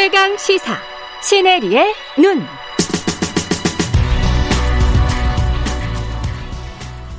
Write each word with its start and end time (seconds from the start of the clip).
최강 0.00 0.34
시사 0.38 0.78
시네리의 1.22 1.92
눈. 2.18 2.42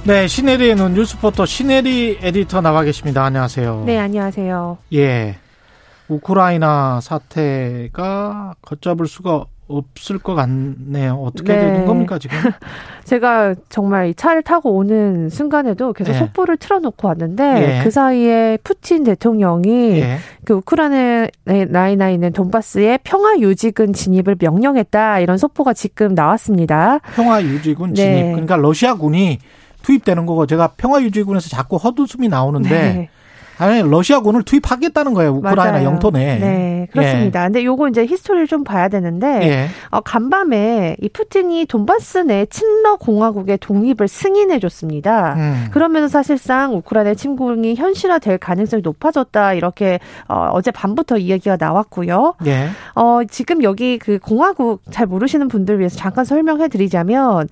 네, 0.04 0.28
시네리의 0.28 0.74
눈 0.74 0.96
뉴스포터 0.96 1.46
시네리 1.46 2.18
에디터 2.24 2.62
나와 2.62 2.82
계십니다. 2.82 3.24
안녕하세요. 3.24 3.84
네, 3.86 4.00
안녕하세요. 4.00 4.80
예. 4.96 5.38
우크라이나 6.08 7.02
사태가 7.02 8.56
걷잡을 8.64 9.06
수가 9.06 9.46
없을 9.72 10.18
것 10.18 10.36
같네요. 10.36 11.16
어떻게 11.16 11.54
네. 11.54 11.60
되는 11.60 11.86
겁니까 11.86 12.20
지금? 12.20 12.38
제가 13.06 13.56
정말 13.70 14.10
이 14.10 14.14
차를 14.14 14.44
타고 14.44 14.76
오는 14.76 15.30
순간에도 15.30 15.94
계속 15.94 16.12
네. 16.14 16.20
속보를 16.20 16.58
틀어놓고 16.58 17.08
왔는데 17.08 17.78
예. 17.80 17.84
그 17.84 17.92
사이에 17.92 18.58
푸틴 18.64 19.04
대통령이 19.04 20.00
예. 20.00 20.18
그 20.46 20.54
우크라이나에 20.56 22.14
있는 22.14 22.32
돈바스의 22.34 23.00
평화 23.04 23.40
유지군 23.40 23.94
진입을 23.94 24.36
명령했다 24.40 25.20
이런 25.20 25.38
속보가 25.38 25.74
지금 25.74 26.14
나왔습니다. 26.14 27.00
평화 27.16 27.42
유지군 27.42 27.96
진입. 27.96 28.12
네. 28.12 28.32
그러니까 28.32 28.58
러시아군이 28.58 29.40
투입되는 29.84 30.26
거고 30.26 30.46
제가 30.46 30.74
평화 30.78 31.02
유지군에서 31.02 31.50
자꾸 31.50 31.78
헛웃음이 31.78 32.28
나오는데. 32.28 32.70
네. 32.70 33.10
아니 33.58 33.82
러시아군을 33.82 34.44
투입하겠다는 34.44 35.14
거예요 35.14 35.32
우크라이나 35.34 35.72
맞아요. 35.74 35.86
영토 35.86 36.10
내에. 36.12 36.40
네 36.40 36.88
그렇습니다. 36.92 37.42
예. 37.42 37.46
근데 37.46 37.64
요거 37.66 37.90
이제 37.90 38.06
히스토리를 38.06 38.48
좀 38.48 38.64
봐야 38.64 38.88
되는데 38.88 39.28
예. 39.44 39.68
어, 39.90 40.00
간밤에 40.02 40.98
이 41.02 41.10
푸틴이 41.10 41.66
돈바스 41.66 42.20
내 42.20 42.46
친러 42.48 42.96
공화국의 42.98 43.58
독립을 43.60 44.08
승인해 44.08 44.60
줬습니다. 44.60 45.36
음. 45.36 45.68
그러면 45.72 46.08
사실상 46.08 46.76
우크라이나 46.76 47.14
침공이 47.14 47.76
현실화될 47.76 48.38
가능성이 48.38 48.82
높아졌다 48.82 49.54
이렇게 49.54 50.00
어, 50.28 50.50
어제 50.54 50.72
밤부터 50.72 51.18
이야기가 51.18 51.58
나왔고요. 51.60 52.36
예. 52.48 52.70
어, 52.96 53.20
지금 53.30 53.64
여기 53.64 53.98
그 53.98 54.20
공화국 54.20 54.82
잘 54.92 55.06
모르시는 55.06 55.48
분들 55.48 55.80
위해서 55.80 55.98
잠깐 55.98 56.26
설명해 56.26 56.68
드리자면 56.70 57.48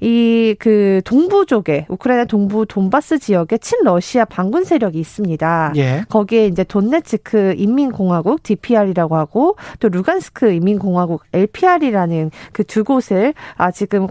이 0.00 0.54
그 0.58 1.00
동부 1.04 1.46
쪽에 1.46 1.86
우크라이나 1.88 2.24
동부 2.24 2.66
돈바스 2.66 3.18
지역에 3.18 3.58
친러시아 3.58 4.24
반군 4.24 4.64
세력이 4.64 4.98
있습니다. 4.98 5.51
예. 5.76 6.04
거기에 6.08 6.46
이제 6.46 6.64
돈네츠크 6.64 7.54
인민공화국 7.56 8.42
DPR이라고 8.42 9.16
하고 9.16 9.56
또 9.78 9.88
루간스크 9.88 10.50
인민공화국 10.50 11.22
LPR이라는 11.32 12.30
그 12.52 12.64
두 12.72 12.84
곳을 12.84 13.34
아 13.56 13.70
지금 13.70 14.06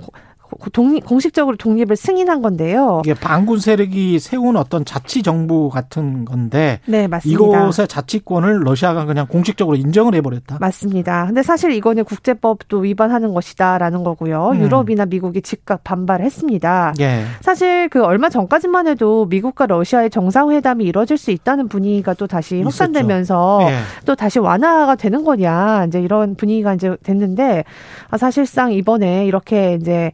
독립, 0.74 1.06
공식적으로 1.06 1.56
독립을 1.58 1.96
승인한 1.96 2.42
건데요. 2.42 3.02
이게 3.04 3.14
반군 3.14 3.60
세력이 3.60 4.20
세운 4.20 4.56
어떤 4.56 4.86
자치 4.86 5.24
정부 5.24 5.70
같은 5.70 6.26
건데, 6.26 6.80
네 6.86 7.08
맞습니다. 7.08 7.44
이곳의 7.44 7.88
자치권을 7.88 8.62
러시아가 8.64 9.06
그냥 9.06 9.28
공식적으로 9.28 9.76
인정을 9.78 10.16
해버렸다. 10.16 10.58
맞습니다. 10.60 11.26
근데 11.28 11.44
사실 11.44 11.72
이거는 11.72 12.04
국제법도 12.04 12.80
위반하는 12.80 13.34
것이다라는 13.34 14.04
거고요. 14.04 14.50
음. 14.52 14.62
유럽이나 14.62 15.06
미국이 15.06 15.42
즉각 15.42 15.84
반발했습니다. 15.84 16.94
예. 17.00 17.24
사실 17.42 17.90
그 17.90 18.04
얼마 18.04 18.30
전까지만 18.30 18.88
해도 18.88 19.26
미국과 19.26 19.66
러시아의 19.66 20.10
정상회담이 20.10 20.86
이뤄질 20.86 21.18
수 21.18 21.32
있다는 21.32 21.68
분위기가 21.68 22.14
또 22.14 22.28
다시 22.28 22.62
확산되면서 22.62 23.60
예. 23.64 23.78
또 24.06 24.16
다시 24.16 24.40
완화가 24.40 24.96
되는 24.96 25.24
거냐 25.24 25.86
이제 25.88 26.02
이런 26.02 26.36
분위기가 26.36 26.74
이제 26.74 26.96
됐는데 27.04 27.64
아, 28.10 28.18
사실상 28.18 28.72
이번에 28.72 29.26
이렇게 29.26 29.78
이제 29.80 30.12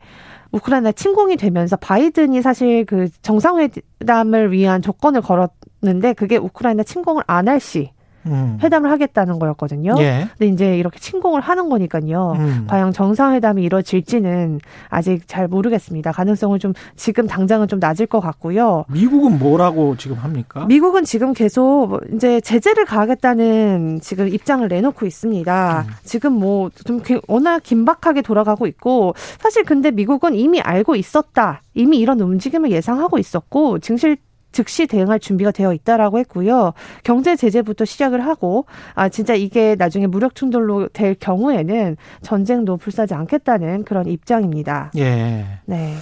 우크라이나 0.52 0.92
침공이 0.92 1.36
되면서 1.38 1.76
바이든이 1.78 2.42
사실 2.42 2.86
그 2.86 3.08
정상회담을 3.22 4.52
위한 4.52 4.82
조건을 4.82 5.22
걸었는데 5.22 6.14
그게 6.14 6.38
우크라이나 6.38 6.84
침공을 6.84 7.24
안 7.28 7.48
할 7.48 7.60
시. 7.60 7.92
음. 8.26 8.58
회담을 8.62 8.92
하겠다는 8.92 9.40
거였거든요. 9.40 9.96
예. 10.00 10.28
근데 10.38 10.52
이제 10.52 10.78
이렇게 10.78 11.00
침공을 11.00 11.42
하는 11.42 11.70
거니까요. 11.70 12.34
음. 12.38 12.66
과연 12.68 12.94
정상회담이 12.94 13.64
이루어질지는 13.64 14.60
아직 14.90 15.28
잘 15.28 15.48
모르겠습니다. 15.48 16.12
가능성은 16.12 16.60
좀 16.60 16.74
지금 16.96 17.28
당장은 17.28 17.68
좀 17.68 17.80
낮을 17.80 18.06
것 18.08 18.20
같고요. 18.20 18.86
미국은 18.90 19.40
뭐라고 19.40 19.96
지금 19.98 20.18
합니까? 20.18 20.66
미국은 20.66 21.04
지금 21.04 21.34
계속 21.34 22.00
이제 22.14 22.42
제재를 22.42 22.86
가하겠다는 22.86 24.00
지금 24.02 24.28
입장을 24.28 24.68
내놓고 24.68 25.06
있습니다. 25.06 25.86
음. 25.88 25.94
지금 26.04 26.34
뭐 26.34 26.70
좀 26.86 27.02
워낙 27.28 27.62
긴박하게 27.64 28.22
돌아가고 28.22 28.68
있고 28.68 29.14
사실 29.40 29.64
근데 29.64 29.92
미국은 29.92 30.36
이미 30.36 30.62
알고 30.62 30.96
있었다. 30.96 31.62
이미 31.74 32.00
이런 32.00 32.20
움직임을 32.20 32.72
예상하고 32.72 33.18
있었고 33.18 33.80
증실 33.80 34.18
즉시 34.52 34.88
대응할 34.88 35.20
준비가 35.20 35.52
되어 35.52 35.74
있다라고 35.74 36.20
했고요. 36.20 36.74
경제 37.04 37.36
제재부터 37.36 37.86
시작을 37.86 38.26
하고 38.26 38.66
아 38.96 39.10
진짜 39.10 39.34
이게 39.34 39.76
나중에 39.76 40.08
무력 40.08 40.36
충돌로 40.36 40.88
될 40.90 41.16
경우에는 41.16 41.98
전쟁도 42.22 42.78
불사지 42.78 43.14
않겠다는 43.14 43.84
그런 43.84 44.08
입장입니다. 44.08 44.92
예. 44.98 45.46
네. 45.66 45.96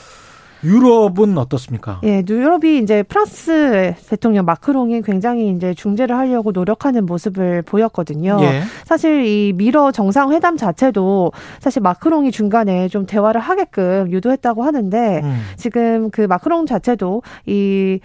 유럽은 0.66 1.38
어떻습니까? 1.38 2.02
예, 2.04 2.24
유럽이 2.28 2.80
이제 2.80 3.04
프랑스 3.04 3.94
대통령 4.10 4.46
마크롱이 4.46 5.04
굉장히 5.04 5.52
이제 5.52 5.76
중재를 5.76 6.18
하려고 6.18 6.52
노력하는 6.52 7.06
모습을 7.06 7.62
보였거든요. 7.62 8.40
예. 8.42 8.62
사실 8.84 9.26
이 9.26 9.54
미러 9.54 9.92
정상회담 9.92 10.58
자체도 10.58 11.32
사실 11.60 11.84
마크롱이 11.84 12.32
중간에 12.32 12.88
좀 12.88 13.06
대화를 13.06 13.40
하게끔 13.40 14.12
유도했다고 14.12 14.64
하는데 14.64 15.22
음. 15.24 15.42
지금 15.56 16.10
그 16.10 16.22
마크롱 16.22 16.66
자체도 16.66 17.22
이 17.46 18.00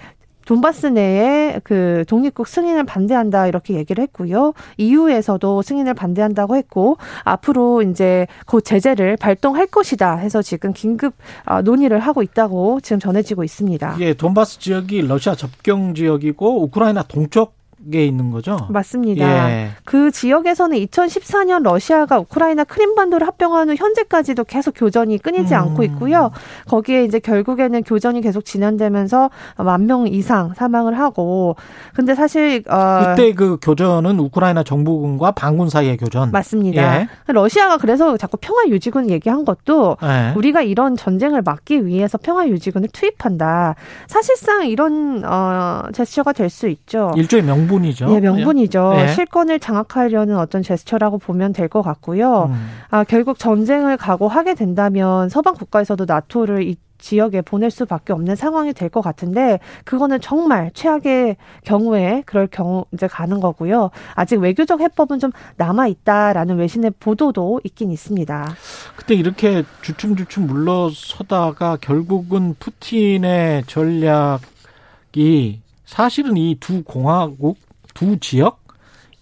돈바스 0.51 0.87
내에 0.87 1.61
그 1.63 2.05
독립국 2.09 2.49
승인을 2.49 2.83
반대한다 2.83 3.47
이렇게 3.47 3.75
얘기를 3.75 4.03
했고요. 4.03 4.53
EU에서도 4.79 5.63
승인을 5.63 5.95
반대한다고 5.95 6.57
했고 6.57 6.97
앞으로 7.23 7.83
이제 7.83 8.27
그 8.47 8.61
제재를 8.61 9.17
발동할 9.17 9.69
것이다 9.69 10.17
해서 10.17 10.43
지금 10.43 10.73
긴급 10.73 11.15
아, 11.45 11.63
논의를 11.63 12.01
하고 12.01 12.25
있다고 12.25 12.81
지금 12.81 12.99
전해지고 12.99 13.45
있습니다. 13.45 13.99
예, 14.01 14.13
돈바스 14.15 14.59
지역이 14.59 15.03
러시아 15.03 15.37
접경 15.37 15.95
지역이고 15.95 16.65
우크라이나 16.65 17.05
동쪽 17.05 17.60
에 17.95 18.05
있는 18.05 18.31
거죠? 18.31 18.67
맞습니다. 18.69 19.51
예. 19.51 19.71
그 19.85 20.11
지역에서는 20.11 20.77
2014년 20.77 21.63
러시아가 21.63 22.19
우크라이나 22.19 22.65
크림반도를 22.65 23.27
합병한 23.27 23.71
후 23.71 23.75
현재까지도 23.75 24.45
계속 24.45 24.75
교전이 24.77 25.17
끊이지 25.19 25.55
음. 25.55 25.59
않고 25.61 25.83
있고요. 25.85 26.31
거기에 26.69 27.05
이제 27.05 27.19
결국에는 27.19 27.83
교전이 27.83 28.21
계속 28.21 28.45
진행되면서 28.45 29.31
만 29.57 29.81
명 29.87 30.07
이상 30.07 30.53
사망을 30.55 30.99
하고 30.99 31.57
근데 31.95 32.15
사실 32.15 32.63
어 32.69 33.13
이때 33.15 33.33
그 33.33 33.57
교전은 33.63 34.19
우크라이나 34.21 34.63
정부군과 34.63 35.33
반군 35.33 35.69
사이의 35.71 35.97
교전 35.97 36.31
맞습니다. 36.31 37.01
예. 37.01 37.09
러시아가 37.29 37.79
그래서 37.79 38.17
자꾸 38.19 38.37
평화 38.41 38.67
유지군 38.69 39.09
얘기한 39.11 39.45
것도 39.47 39.97
예. 40.03 40.35
우리가 40.37 40.61
이런 40.63 40.97
전쟁을 40.97 41.41
막기 41.43 41.87
위해서 41.87 42.19
평화 42.19 42.47
유지군을 42.47 42.89
투입한다. 42.93 43.75
사실상 44.07 44.67
이런 44.67 45.25
어 45.25 45.83
제스처가 45.95 46.33
될 46.35 46.51
수 46.51 46.69
있죠. 46.69 47.13
일종의 47.17 47.45
명 47.47 47.67
명분이죠. 47.71 48.15
예, 48.15 48.21
명분이죠. 48.21 48.93
네. 48.95 49.09
실권을 49.09 49.61
장악하려는 49.61 50.37
어떤 50.39 50.63
제스처라고 50.63 51.19
보면 51.19 51.53
될 51.53 51.69
것 51.71 51.83
같고요. 51.83 52.51
음. 52.51 52.69
아, 52.91 53.05
결국 53.05 53.39
전쟁을 53.39 53.97
각오하게 53.97 54.55
된다면 54.55 55.29
서방 55.29 55.55
국가에서도 55.55 56.05
나토를 56.05 56.65
이 56.65 56.77
지역에 56.99 57.41
보낼 57.41 57.71
수밖에 57.71 58.13
없는 58.13 58.37
상황이 58.37 58.75
될 58.75 58.91
것 58.91 59.01
같은데 59.01 59.59
그거는 59.85 60.21
정말 60.21 60.71
최악의 60.75 61.37
경우에 61.65 62.23
그럴 62.27 62.47
경우 62.49 62.85
이제 62.93 63.07
가는 63.07 63.41
거고요. 63.41 63.91
아직 64.15 64.37
외교적 64.41 64.81
해법은 64.81 65.19
좀 65.21 65.31
남아 65.57 65.87
있다라는 65.87 66.57
외신의 66.59 66.93
보도도 67.01 67.61
있긴 67.65 67.91
있습니다. 67.93 68.55
그때 68.97 69.15
이렇게 69.15 69.63
주춤주춤 69.81 70.47
물러서다가 70.49 71.79
결국은 71.81 72.55
푸틴의 72.59 73.63
전략이 73.67 75.61
사실은 75.95 76.37
이 76.37 76.57
두 76.61 76.85
공화국, 76.85 77.59
두 77.95 78.17
지역 78.21 78.61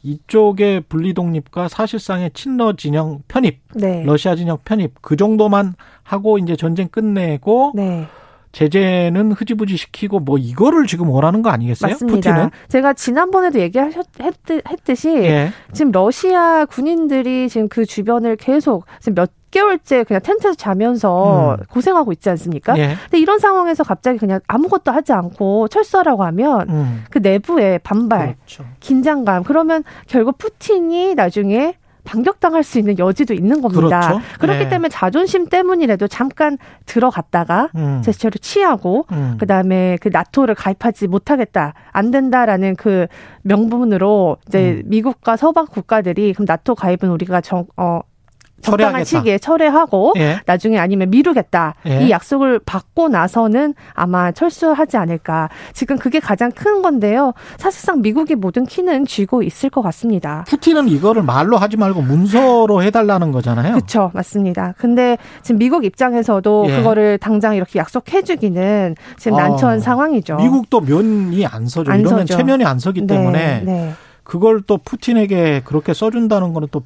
이쪽의 0.02 0.82
분리 0.88 1.14
독립과 1.14 1.68
사실상의 1.68 2.30
친러 2.34 2.74
진영 2.76 3.22
편입, 3.26 3.60
네. 3.74 4.04
러시아 4.04 4.36
진영 4.36 4.58
편입 4.64 5.00
그 5.00 5.16
정도만 5.16 5.74
하고 6.02 6.36
이제 6.36 6.56
전쟁 6.56 6.88
끝내고 6.88 7.72
네. 7.74 8.06
제재는 8.52 9.32
흐지부지 9.32 9.76
시키고 9.78 10.20
뭐 10.20 10.36
이거를 10.36 10.86
지금 10.86 11.08
원하는 11.08 11.40
거 11.42 11.48
아니겠어요? 11.50 11.90
맞습니다. 11.92 12.16
푸틴은? 12.16 12.50
제가 12.68 12.92
지난번에도 12.92 13.60
얘기했듯이 13.60 15.08
예. 15.16 15.50
지금 15.72 15.90
러시아 15.90 16.66
군인들이 16.66 17.48
지금 17.48 17.68
그 17.68 17.86
주변을 17.86 18.36
계속 18.36 18.84
지금 19.00 19.14
몇 19.14 19.30
개월째 19.50 20.04
그냥 20.04 20.20
텐트에서 20.22 20.54
자면서 20.54 21.56
음. 21.58 21.64
고생하고 21.70 22.12
있지 22.12 22.28
않습니까? 22.30 22.76
예. 22.78 22.96
근데 23.04 23.18
이런 23.18 23.38
상황에서 23.38 23.84
갑자기 23.84 24.18
그냥 24.18 24.40
아무것도 24.46 24.92
하지 24.92 25.12
않고 25.12 25.68
철수하라고 25.68 26.24
하면 26.24 26.68
음. 26.68 27.04
그 27.10 27.18
내부에 27.18 27.78
반발, 27.78 28.36
그렇죠. 28.36 28.64
긴장감 28.80 29.44
그러면 29.44 29.84
결국 30.06 30.38
푸틴이 30.38 31.14
나중에 31.14 31.74
반격당할 32.08 32.62
수 32.62 32.78
있는 32.78 32.98
여지도 32.98 33.34
있는 33.34 33.60
겁니다. 33.60 34.00
그렇죠. 34.00 34.20
그렇기 34.38 34.64
네. 34.64 34.68
때문에 34.70 34.88
자존심 34.88 35.48
때문이라도 35.48 36.08
잠깐 36.08 36.56
들어갔다가 36.86 37.68
음. 37.76 38.00
제스처를 38.02 38.38
취하고 38.40 39.04
음. 39.12 39.36
그다음에 39.38 39.98
그 40.00 40.08
나토를 40.10 40.54
가입하지 40.54 41.06
못하겠다 41.06 41.74
안 41.92 42.10
된다라는 42.10 42.76
그 42.76 43.06
명분으로 43.42 44.38
이제 44.48 44.80
음. 44.82 44.82
미국과 44.86 45.36
서방 45.36 45.66
국가들이 45.66 46.32
그럼 46.32 46.46
나토 46.48 46.74
가입은 46.74 47.10
우리가 47.10 47.42
정, 47.42 47.66
어, 47.76 48.00
적당한 48.60 49.04
시기에 49.04 49.38
철회하고 49.38 50.14
예. 50.16 50.40
나중에 50.46 50.78
아니면 50.78 51.10
미루겠다 51.10 51.74
예. 51.86 52.04
이 52.04 52.10
약속을 52.10 52.60
받고 52.60 53.08
나서는 53.08 53.74
아마 53.94 54.32
철수하지 54.32 54.96
않을까 54.96 55.48
지금 55.72 55.98
그게 55.98 56.20
가장 56.20 56.50
큰 56.50 56.82
건데요 56.82 57.32
사실상 57.56 58.02
미국이 58.02 58.34
모든 58.34 58.66
키는 58.66 59.06
쥐고 59.06 59.42
있을 59.42 59.70
것 59.70 59.82
같습니다. 59.82 60.44
푸틴은 60.48 60.88
이거를 60.88 61.22
말로 61.22 61.56
하지 61.56 61.76
말고 61.76 62.02
문서로 62.02 62.82
해달라는 62.82 63.32
거잖아요. 63.32 63.74
그렇죠 63.74 64.10
맞습니다. 64.14 64.74
근데 64.78 65.18
지금 65.42 65.58
미국 65.58 65.84
입장에서도 65.84 66.66
예. 66.68 66.76
그거를 66.76 67.18
당장 67.18 67.54
이렇게 67.54 67.78
약속해주기는 67.78 68.96
지금 69.16 69.38
어, 69.38 69.40
난처한 69.40 69.80
상황이죠. 69.80 70.36
미국도 70.36 70.80
면이 70.80 71.46
안 71.46 71.66
서죠. 71.66 71.92
안 71.92 72.00
이러면 72.00 72.20
서죠. 72.20 72.36
체면이 72.36 72.64
안 72.64 72.78
서기 72.78 73.06
때문에 73.06 73.62
네, 73.62 73.62
네. 73.64 73.92
그걸 74.22 74.60
또 74.66 74.78
푸틴에게 74.78 75.62
그렇게 75.64 75.94
써준다는 75.94 76.52
거는 76.52 76.68
또 76.70 76.82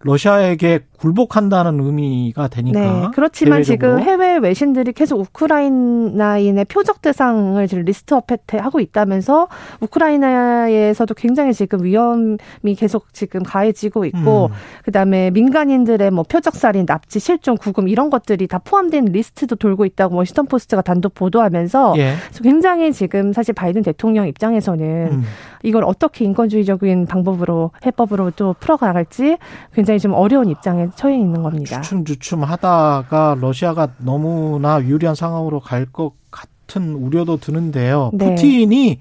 러시아에게 0.00 0.80
굴복한다는 0.98 1.80
의미가 1.80 2.48
되니까. 2.48 2.80
네. 2.80 3.08
그렇지만 3.14 3.62
대외적으로. 3.62 3.98
지금 3.98 4.00
해외 4.00 4.36
외신들이 4.38 4.92
계속 4.92 5.20
우크라이나인의 5.20 6.64
표적 6.66 7.02
대상을 7.02 7.66
지금 7.68 7.84
list 7.84 8.12
up 8.12 8.26
하고 8.58 8.80
있다면서 8.80 9.48
우크라이나에서도 9.80 11.14
굉장히 11.14 11.54
지금 11.54 11.84
위험이 11.84 12.74
계속 12.76 13.12
지금 13.14 13.42
가해지고 13.42 14.04
있고 14.06 14.46
음. 14.46 14.52
그다음에 14.84 15.30
민간인들의 15.30 16.10
뭐 16.10 16.24
표적 16.24 16.54
살인, 16.56 16.84
납치, 16.84 17.20
실종, 17.20 17.56
구금 17.56 17.88
이런 17.88 18.10
것들이 18.10 18.46
다 18.46 18.58
포함된 18.58 19.06
리스트도 19.06 19.56
돌고 19.56 19.84
있다고 19.84 20.16
워싱턴 20.16 20.46
포스트가 20.46 20.82
단독 20.82 21.14
보도하면서 21.14 21.94
예. 21.98 22.14
굉장히 22.42 22.92
지금 22.92 23.32
사실 23.32 23.54
바이든 23.54 23.82
대통령 23.82 24.26
입장에서는 24.26 25.08
음. 25.12 25.22
이걸 25.62 25.84
어떻게 25.84 26.24
인권주의적인 26.24 27.06
방법으로 27.06 27.70
해법으로 27.84 28.32
또 28.36 28.54
풀어가갈지 28.60 29.38
굉장히 29.74 30.00
좀 30.00 30.12
어려운 30.12 30.48
입장에 30.48 30.87
처해 30.96 31.16
있는 31.18 31.42
겁니다. 31.42 31.80
주춤주춤 31.80 32.44
하다가 32.44 33.36
러시아가 33.40 33.88
너무나 33.98 34.82
유리한 34.82 35.14
상황으로 35.14 35.60
갈 35.60 35.86
것 35.92 36.12
같은 36.30 36.94
우려도 36.94 37.38
드는데요. 37.38 38.10
네. 38.12 38.34
푸틴이 38.34 39.00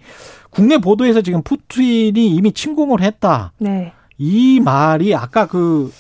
국내 0.50 0.78
보도에서 0.78 1.22
지금 1.22 1.42
푸틴이 1.44 2.30
이미 2.30 2.52
침공을 2.52 3.02
했다. 3.02 3.52
네. 3.58 3.94
이 4.18 4.60
말이 4.64 5.14
아까 5.14 5.46
그 5.48 5.92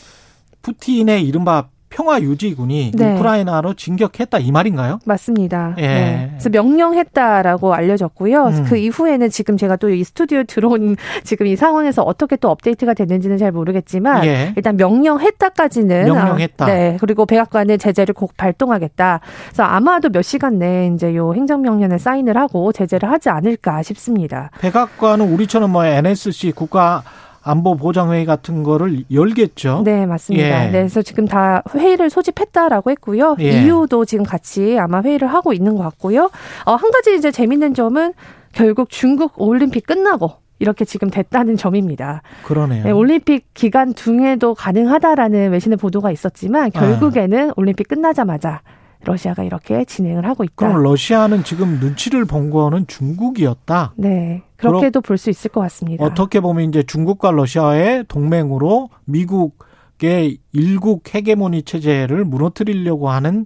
푸틴의 0.61 1.23
이른바 1.27 1.67
평화 1.89 2.21
유지군이 2.21 2.91
네. 2.95 3.15
우크라이나로 3.15 3.73
진격했다 3.73 4.39
이 4.39 4.51
말인가요? 4.51 4.99
맞습니다. 5.05 5.75
예. 5.77 5.81
네. 5.81 6.27
그래서 6.31 6.49
명령했다라고 6.49 7.73
알려졌고요. 7.73 8.45
음. 8.45 8.65
그 8.67 8.77
이후에는 8.77 9.29
지금 9.29 9.57
제가 9.57 9.75
또 9.75 9.87
이 9.89 10.03
스튜디오 10.03 10.43
들어온 10.43 10.95
지금 11.23 11.47
이 11.47 11.55
상황에서 11.55 12.03
어떻게 12.03 12.35
또 12.35 12.49
업데이트가 12.49 12.93
됐는지는 12.93 13.37
잘 13.37 13.51
모르겠지만 13.51 14.25
예. 14.25 14.53
일단 14.55 14.75
명령했다까지는 14.77 16.05
명령했다. 16.05 16.65
아, 16.65 16.67
네. 16.67 16.97
그리고 16.99 17.25
백악관의 17.25 17.77
제재를 17.77 18.13
꼭 18.13 18.35
발동하겠다. 18.37 19.21
그래서 19.47 19.63
아마도 19.63 20.09
몇 20.09 20.21
시간 20.21 20.59
내에 20.59 20.87
이제 20.93 21.15
요 21.15 21.33
행정명령에 21.33 21.97
사인을 21.97 22.37
하고 22.37 22.71
제재를 22.71 23.09
하지 23.09 23.29
않을까 23.29 23.81
싶습니다. 23.83 24.51
백악관은 24.59 25.31
우리처럼 25.33 25.71
뭐 25.71 25.85
NSC 25.85 26.51
국가 26.51 27.03
안보 27.47 27.75
보장회의 27.75 28.25
같은 28.25 28.63
거를 28.63 29.03
열겠죠. 29.11 29.81
네, 29.85 30.05
맞습니다. 30.05 30.65
예. 30.65 30.65
네, 30.65 30.71
그래서 30.71 31.01
지금 31.01 31.25
다 31.25 31.63
회의를 31.73 32.09
소집했다라고 32.09 32.91
했고요. 32.91 33.37
예. 33.39 33.61
이유도 33.61 34.05
지금 34.05 34.25
같이 34.25 34.77
아마 34.79 35.01
회의를 35.01 35.27
하고 35.27 35.53
있는 35.53 35.75
것 35.75 35.83
같고요. 35.83 36.29
어, 36.65 36.75
한 36.75 36.91
가지 36.91 37.15
이제 37.15 37.31
재밌는 37.31 37.73
점은 37.73 38.13
결국 38.51 38.89
중국 38.89 39.33
올림픽 39.37 39.85
끝나고 39.85 40.31
이렇게 40.59 40.85
지금 40.85 41.09
됐다는 41.09 41.55
점입니다. 41.55 42.21
그러네요. 42.43 42.83
네, 42.83 42.91
올림픽 42.91 43.45
기간 43.53 43.93
중에도 43.93 44.55
가능하다라는 44.55 45.51
외신의 45.51 45.77
보도가 45.77 46.11
있었지만 46.11 46.71
결국에는 46.71 47.49
아. 47.49 47.53
올림픽 47.55 47.87
끝나자마자 47.87 48.61
러시아가 49.05 49.43
이렇게 49.43 49.85
진행을 49.85 50.25
하고 50.27 50.43
있다. 50.43 50.53
그럼 50.55 50.83
러시아는 50.83 51.43
지금 51.43 51.79
눈치를 51.79 52.25
본 52.25 52.49
거는 52.49 52.87
중국이었다. 52.87 53.93
네. 53.95 54.43
그렇게도 54.57 55.01
볼 55.01 55.17
수 55.17 55.29
있을 55.29 55.51
것 55.51 55.61
같습니다. 55.61 56.03
어떻게 56.03 56.39
보면 56.39 56.69
이제 56.69 56.83
중국과 56.83 57.31
러시아의 57.31 58.05
동맹으로 58.07 58.89
미국의 59.05 60.39
일국 60.51 61.13
헤게모니 61.13 61.63
체제를 61.63 62.25
무너뜨리려고 62.25 63.09
하는 63.09 63.45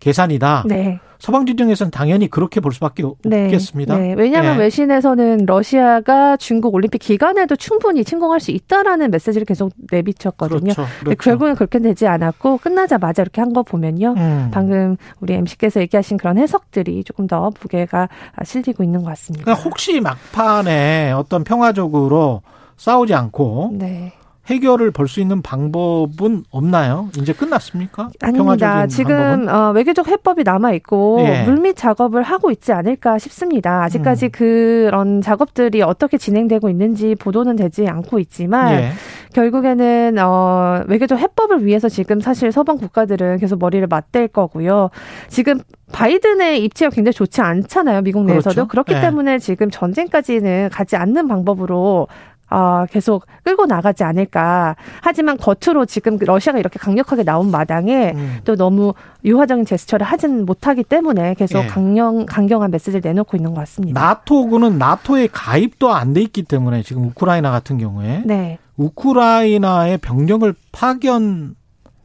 계산이다. 0.00 0.64
네. 0.66 0.98
서방 1.18 1.46
진영에서는 1.46 1.90
당연히 1.90 2.28
그렇게 2.28 2.60
볼 2.60 2.72
수밖에 2.72 3.02
네, 3.24 3.44
없겠습니다. 3.46 3.96
네. 3.98 4.14
왜냐하면 4.14 4.56
네. 4.58 4.64
외신에서는 4.64 5.46
러시아가 5.46 6.36
중국 6.36 6.74
올림픽 6.74 6.98
기간에도 6.98 7.56
충분히 7.56 8.04
침공할 8.04 8.38
수 8.40 8.50
있다라는 8.52 9.10
메시지를 9.10 9.44
계속 9.46 9.72
내비쳤거든요. 9.90 10.74
그렇죠, 10.74 10.86
그렇죠. 11.00 11.16
결국엔 11.16 11.54
그렇게 11.56 11.78
되지 11.80 12.06
않았고 12.06 12.58
끝나자마자 12.58 13.22
이렇게 13.22 13.40
한 13.40 13.56
거 13.56 13.62
보면요. 13.62 14.14
음. 14.18 14.50
방금 14.52 14.96
우리 15.20 15.32
MC께서 15.34 15.80
얘기하신 15.80 16.18
그런 16.18 16.36
해석들이 16.36 17.04
조금 17.04 17.26
더 17.26 17.50
무게가 17.60 18.08
실리고 18.44 18.82
있는 18.84 19.02
것 19.02 19.08
같습니다. 19.10 19.44
그러니까 19.44 19.64
혹시 19.64 20.00
막판에 20.00 21.12
어떤 21.12 21.42
평화적으로 21.44 22.42
싸우지 22.76 23.14
않고 23.14 23.70
네. 23.72 24.12
해결을 24.48 24.90
볼 24.92 25.06
수 25.08 25.20
있는 25.20 25.40
방법은 25.42 26.44
없나요? 26.50 27.08
이제 27.18 27.32
끝났습니까? 27.32 28.10
아닙니다. 28.20 28.86
지금 28.86 29.48
어, 29.48 29.70
외교적 29.72 30.08
해법이 30.08 30.42
남아 30.44 30.72
있고 30.74 31.18
예. 31.20 31.44
물밑 31.44 31.76
작업을 31.76 32.22
하고 32.22 32.50
있지 32.50 32.72
않을까 32.72 33.18
싶습니다. 33.18 33.82
아직까지 33.82 34.26
음. 34.26 34.30
그런 34.32 35.20
작업들이 35.20 35.82
어떻게 35.82 36.18
진행되고 36.18 36.68
있는지 36.68 37.14
보도는 37.14 37.56
되지 37.56 37.86
않고 37.88 38.18
있지만 38.18 38.72
예. 38.74 38.90
결국에는 39.32 40.16
어, 40.18 40.82
외교적 40.86 41.18
해법을 41.18 41.64
위해서 41.64 41.88
지금 41.88 42.20
사실 42.20 42.50
서방 42.52 42.78
국가들은 42.78 43.38
계속 43.38 43.58
머리를 43.58 43.86
맞댈 43.86 44.28
거고요. 44.28 44.90
지금 45.28 45.60
바이든의 45.92 46.64
입지가 46.64 46.90
굉장히 46.90 47.12
좋지 47.12 47.40
않잖아요. 47.42 48.02
미국 48.02 48.24
내에서도. 48.24 48.54
그렇죠. 48.54 48.68
그렇기 48.68 48.94
네. 48.94 49.00
때문에 49.02 49.38
지금 49.38 49.70
전쟁까지는 49.70 50.70
가지 50.72 50.96
않는 50.96 51.28
방법으로 51.28 52.08
어, 52.50 52.86
계속 52.90 53.26
끌고 53.44 53.66
나가지 53.66 54.04
않을까. 54.04 54.76
하지만 55.02 55.36
겉으로 55.36 55.84
지금 55.86 56.16
러시아가 56.20 56.58
이렇게 56.58 56.78
강력하게 56.78 57.24
나온 57.24 57.50
마당에 57.50 58.12
음. 58.14 58.38
또 58.44 58.54
너무 58.56 58.94
유화적인 59.24 59.64
제스처를 59.64 60.06
하진 60.06 60.46
못하기 60.46 60.84
때문에 60.84 61.34
계속 61.34 61.64
예. 61.64 61.66
강경, 61.66 62.26
강경한 62.26 62.70
메시지를 62.70 63.00
내놓고 63.02 63.36
있는 63.36 63.52
것 63.54 63.60
같습니다. 63.60 64.00
나토군은 64.00 64.78
나토에 64.78 65.28
가입도 65.32 65.92
안 65.92 66.12
돼 66.12 66.22
있기 66.22 66.44
때문에 66.44 66.82
지금 66.82 67.04
우크라이나 67.06 67.50
같은 67.50 67.78
경우에. 67.78 68.22
네. 68.24 68.58
우크라이나의 68.76 69.98
병력을 69.98 70.54
파견 70.72 71.54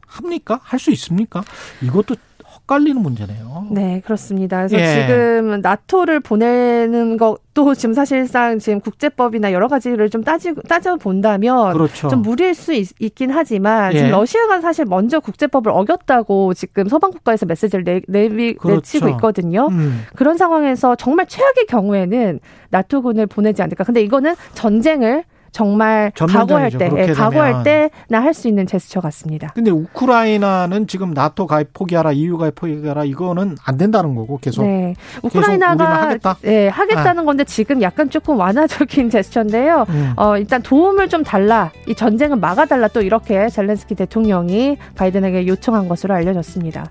합니까? 0.06 0.60
할 0.62 0.78
수 0.78 0.90
있습니까? 0.90 1.42
이것도 1.82 2.16
헷갈리는 2.62 3.00
문제네요. 3.02 3.66
네, 3.70 4.00
그렇습니다. 4.04 4.66
그래서 4.66 4.78
예. 4.78 5.06
지금 5.06 5.60
나토를 5.60 6.20
보내는 6.20 7.16
것도 7.16 7.74
지금 7.74 7.94
사실상 7.94 8.58
지금 8.58 8.80
국제법이나 8.80 9.52
여러 9.52 9.68
가지를 9.68 10.10
좀 10.10 10.22
따지 10.22 10.54
따져 10.68 10.96
본다면 10.96 11.72
그렇죠. 11.72 12.08
좀 12.08 12.22
무리일 12.22 12.54
수 12.54 12.72
있, 12.72 12.88
긴 13.14 13.30
하지만 13.30 13.92
예. 13.92 13.98
지금 13.98 14.10
러시아가 14.12 14.60
사실 14.60 14.84
먼저 14.84 15.20
국제법을 15.20 15.72
어겼다고 15.72 16.54
지금 16.54 16.88
서방 16.88 17.10
국가에서 17.10 17.46
메시지를 17.46 17.84
내, 17.84 18.00
내비, 18.08 18.54
그렇죠. 18.54 18.76
내치고 18.76 19.08
있거든요. 19.10 19.68
음. 19.70 20.04
그런 20.14 20.36
상황에서 20.36 20.94
정말 20.96 21.26
최악의 21.26 21.66
경우에는 21.68 22.40
나토군을 22.70 23.26
보내지 23.26 23.62
않을까. 23.62 23.84
근데 23.84 24.00
이거는 24.00 24.34
전쟁을 24.54 25.24
정말 25.52 26.10
각오할 26.14 26.70
때, 26.70 26.90
예, 26.96 27.06
각오할 27.12 27.62
때나 27.62 28.22
할 28.22 28.32
수 28.32 28.48
있는 28.48 28.66
제스처 28.66 29.00
같습니다. 29.00 29.48
근데 29.54 29.70
우크라이나는 29.70 30.86
지금 30.86 31.12
나토 31.12 31.46
가입 31.46 31.74
포기하라, 31.74 32.12
EU 32.12 32.38
가입 32.38 32.54
포기하라 32.54 33.04
이거는 33.04 33.56
안 33.62 33.76
된다는 33.76 34.14
거고 34.14 34.38
계속. 34.38 34.64
네. 34.64 34.94
우크라이나가 35.22 36.02
하겠다? 36.04 36.36
네, 36.40 36.68
하겠다는 36.68 37.22
아. 37.22 37.24
건데 37.24 37.44
지금 37.44 37.82
약간 37.82 38.08
조금 38.08 38.38
완화적인 38.38 39.10
제스처인데요. 39.10 39.84
음. 39.90 40.14
어, 40.16 40.38
일단 40.38 40.62
도움을 40.62 41.10
좀 41.10 41.22
달라. 41.22 41.70
이 41.86 41.94
전쟁을 41.94 42.38
막아달라 42.38 42.88
또 42.88 43.02
이렇게 43.02 43.48
젤렌스키 43.50 43.94
대통령이 43.94 44.78
바이든에게 44.96 45.46
요청한 45.46 45.88
것으로 45.88 46.14
알려졌습니다. 46.14 46.86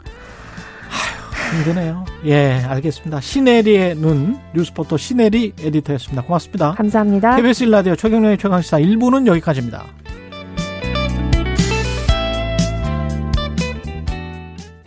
힘드네요. 1.52 2.06
예, 2.26 2.62
알겠습니다. 2.68 3.20
시네리의 3.22 3.96
눈 3.96 4.40
뉴스포터 4.56 4.98
시네리 4.98 5.54
에디터였습니다. 5.60 6.24
고맙습니다. 6.24 6.74
감사합니다. 6.74 7.36
KBS 7.36 7.64
일라디오 7.64 7.96
최경련의 7.96 8.38
최강시사 8.38 8.80
1부는 8.80 9.28
여기까지입니다. 9.28 9.86